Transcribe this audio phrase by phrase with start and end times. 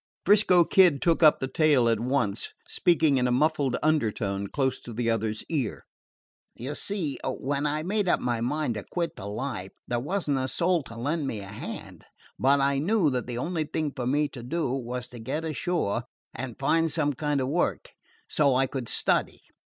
[0.25, 4.93] 'Frisco Kid took up the tale at once, speaking in a muffled undertone close to
[4.93, 5.85] the other's ear.
[6.55, 10.39] "You see, when I made up my mind to quit the life, there was n't
[10.39, 12.03] a soul to lend me a hand;
[12.39, 16.05] but I knew that the only thing for me to do was to get ashore
[16.33, 17.91] and find some kind of work,
[18.27, 19.43] so I could study.